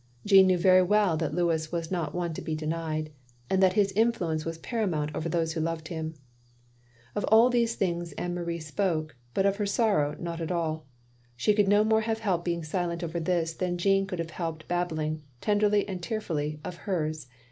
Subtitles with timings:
[0.25, 3.11] "Jeanne knew very weill that Louis was not one to be denied,
[3.51, 6.15] and that his influence was paramount over those who loved him.
[7.13, 10.87] Of all these things Anne Marie spoke, but of her sorrow not at all.
[11.35, 14.67] She could no more have helped being silent over this than Jeanne could have helped
[14.67, 17.27] babbling— ^tenderly and tear fully— of hers.